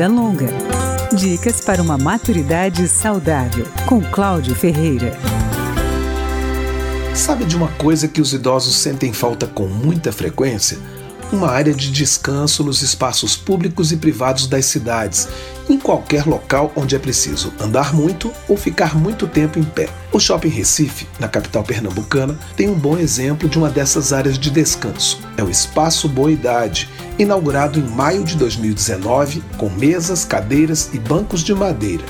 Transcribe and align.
Vida 0.00 0.08
Longa. 0.08 0.46
Dicas 1.14 1.60
para 1.60 1.82
uma 1.82 1.98
maturidade 1.98 2.88
saudável, 2.88 3.66
com 3.86 4.00
Cláudio 4.00 4.54
Ferreira. 4.54 5.14
Sabe 7.14 7.44
de 7.44 7.54
uma 7.54 7.68
coisa 7.72 8.08
que 8.08 8.18
os 8.18 8.32
idosos 8.32 8.76
sentem 8.76 9.12
falta 9.12 9.46
com 9.46 9.66
muita 9.66 10.10
frequência? 10.10 10.78
Uma 11.32 11.48
área 11.48 11.72
de 11.72 11.90
descanso 11.90 12.64
nos 12.64 12.82
espaços 12.82 13.36
públicos 13.36 13.92
e 13.92 13.96
privados 13.96 14.46
das 14.46 14.66
cidades, 14.66 15.28
em 15.68 15.78
qualquer 15.78 16.26
local 16.26 16.72
onde 16.74 16.96
é 16.96 16.98
preciso 16.98 17.52
andar 17.60 17.94
muito 17.94 18.32
ou 18.48 18.56
ficar 18.56 18.96
muito 18.96 19.26
tempo 19.26 19.58
em 19.58 19.62
pé. 19.62 19.88
O 20.12 20.18
Shopping 20.18 20.48
Recife, 20.48 21.06
na 21.18 21.28
capital 21.28 21.62
pernambucana, 21.62 22.36
tem 22.56 22.68
um 22.68 22.74
bom 22.74 22.98
exemplo 22.98 23.48
de 23.48 23.58
uma 23.58 23.70
dessas 23.70 24.12
áreas 24.12 24.38
de 24.38 24.50
descanso. 24.50 25.20
É 25.36 25.42
o 25.42 25.50
Espaço 25.50 26.08
Boa 26.08 26.32
Idade, 26.32 26.88
inaugurado 27.18 27.78
em 27.78 27.82
maio 27.82 28.24
de 28.24 28.36
2019, 28.36 29.42
com 29.56 29.70
mesas, 29.70 30.24
cadeiras 30.24 30.90
e 30.92 30.98
bancos 30.98 31.44
de 31.44 31.54
madeira, 31.54 32.04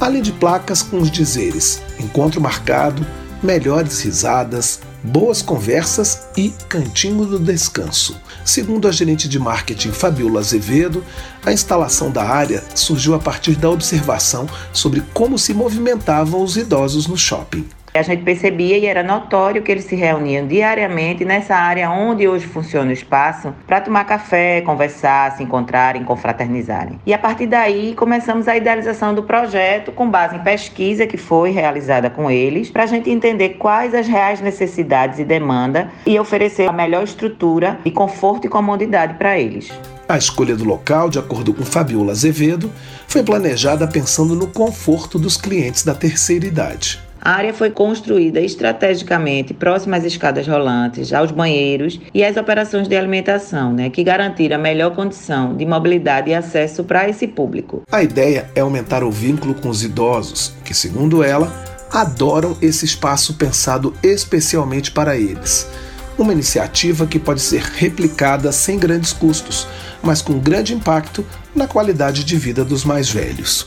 além 0.00 0.22
de 0.22 0.32
placas 0.32 0.82
com 0.82 0.98
os 0.98 1.10
dizeres: 1.10 1.82
encontro 1.98 2.40
marcado, 2.40 3.04
melhores 3.42 4.00
risadas, 4.02 4.80
boas 5.02 5.42
conversas 5.42 6.28
e 6.36 6.50
cantinho 6.68 7.24
do 7.24 7.38
descanso. 7.38 8.20
Segundo 8.44 8.88
a 8.88 8.92
gerente 8.92 9.28
de 9.28 9.38
marketing 9.38 9.92
Fabiola 9.92 10.40
Azevedo, 10.40 11.04
a 11.44 11.52
instalação 11.52 12.10
da 12.10 12.22
área 12.22 12.62
surgiu 12.74 13.14
a 13.14 13.18
partir 13.18 13.56
da 13.56 13.70
observação 13.70 14.48
sobre 14.72 15.02
como 15.12 15.38
se 15.38 15.54
movimentavam 15.54 16.42
os 16.42 16.56
idosos 16.56 17.06
no 17.06 17.16
shopping. 17.16 17.66
A 17.92 18.02
gente 18.02 18.22
percebia 18.22 18.78
e 18.78 18.86
era 18.86 19.02
notório 19.02 19.62
que 19.62 19.72
eles 19.72 19.84
se 19.84 19.96
reuniam 19.96 20.46
diariamente 20.46 21.24
nessa 21.24 21.56
área 21.56 21.90
onde 21.90 22.28
hoje 22.28 22.46
funciona 22.46 22.90
o 22.90 22.92
espaço 22.92 23.52
para 23.66 23.80
tomar 23.80 24.04
café, 24.04 24.60
conversar, 24.60 25.36
se 25.36 25.42
encontrarem, 25.42 26.04
confraternizarem. 26.04 27.00
E 27.04 27.12
a 27.12 27.18
partir 27.18 27.46
daí 27.46 27.92
começamos 27.96 28.46
a 28.46 28.56
idealização 28.56 29.12
do 29.12 29.24
projeto 29.24 29.90
com 29.90 30.08
base 30.08 30.36
em 30.36 30.38
pesquisa 30.38 31.04
que 31.04 31.16
foi 31.16 31.50
realizada 31.50 32.08
com 32.08 32.30
eles 32.30 32.70
para 32.70 32.84
a 32.84 32.86
gente 32.86 33.10
entender 33.10 33.50
quais 33.50 33.92
as 33.92 34.06
reais 34.06 34.40
necessidades 34.40 35.18
e 35.18 35.24
demanda 35.24 35.90
e 36.06 36.16
oferecer 36.16 36.68
a 36.68 36.72
melhor 36.72 37.02
estrutura 37.02 37.80
e 37.84 37.90
conforto 37.90 38.46
e 38.46 38.50
comodidade 38.50 39.14
para 39.14 39.36
eles. 39.36 39.68
A 40.08 40.16
escolha 40.16 40.54
do 40.54 40.64
local, 40.64 41.10
de 41.10 41.18
acordo 41.18 41.52
com 41.52 41.64
Fabiola 41.64 42.12
Azevedo, 42.12 42.70
foi 43.08 43.24
planejada 43.24 43.86
pensando 43.88 44.36
no 44.36 44.46
conforto 44.46 45.18
dos 45.18 45.36
clientes 45.36 45.84
da 45.84 45.94
terceira 45.94 46.46
idade. 46.46 47.09
A 47.22 47.32
área 47.32 47.52
foi 47.52 47.70
construída 47.70 48.40
estrategicamente 48.40 49.52
próxima 49.52 49.96
às 49.96 50.04
escadas 50.04 50.46
rolantes, 50.46 51.12
aos 51.12 51.30
banheiros 51.30 52.00
e 52.14 52.24
às 52.24 52.36
operações 52.36 52.88
de 52.88 52.96
alimentação, 52.96 53.72
né, 53.72 53.90
que 53.90 54.02
garantiram 54.02 54.56
a 54.56 54.58
melhor 54.58 54.94
condição 54.94 55.54
de 55.54 55.66
mobilidade 55.66 56.30
e 56.30 56.34
acesso 56.34 56.82
para 56.82 57.08
esse 57.08 57.28
público. 57.28 57.82
A 57.92 58.02
ideia 58.02 58.50
é 58.54 58.60
aumentar 58.60 59.04
o 59.04 59.10
vínculo 59.10 59.54
com 59.54 59.68
os 59.68 59.84
idosos, 59.84 60.54
que, 60.64 60.72
segundo 60.72 61.22
ela, 61.22 61.52
adoram 61.92 62.56
esse 62.62 62.84
espaço 62.86 63.34
pensado 63.34 63.92
especialmente 64.02 64.90
para 64.90 65.16
eles. 65.16 65.68
Uma 66.16 66.32
iniciativa 66.32 67.06
que 67.06 67.18
pode 67.18 67.40
ser 67.40 67.62
replicada 67.62 68.50
sem 68.52 68.78
grandes 68.78 69.12
custos, 69.12 69.66
mas 70.02 70.22
com 70.22 70.38
grande 70.38 70.74
impacto 70.74 71.24
na 71.54 71.66
qualidade 71.66 72.24
de 72.24 72.36
vida 72.36 72.64
dos 72.64 72.84
mais 72.84 73.10
velhos. 73.10 73.66